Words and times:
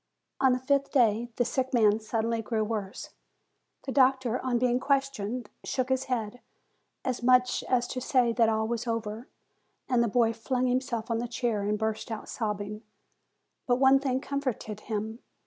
On 0.39 0.51
the 0.51 0.57
fifth 0.59 0.91
day 0.91 1.29
the 1.35 1.45
sick 1.45 1.75
man 1.75 1.99
suddenly 1.99 2.41
grew 2.41 2.63
worse. 2.63 3.11
The 3.83 3.91
doctor, 3.91 4.43
on 4.43 4.57
being 4.57 4.79
questioned, 4.79 5.51
shook 5.63 5.89
his 5.89 6.05
head, 6.05 6.39
as 7.05 7.21
much 7.21 7.61
as 7.65 7.85
to 7.89 8.01
say 8.01 8.31
that 8.33 8.49
all 8.49 8.67
was 8.67 8.87
over, 8.87 9.27
and 9.87 10.01
the 10.01 10.07
boy 10.07 10.33
flung 10.33 10.65
himself 10.65 11.11
on 11.11 11.21
a 11.21 11.27
chair 11.27 11.61
and 11.61 11.77
burst 11.77 12.09
out 12.09 12.29
sobbing. 12.29 12.81
But 13.67 13.75
one 13.75 13.99
thing 13.99 14.21
comforted 14.21 14.79
him. 14.79 15.19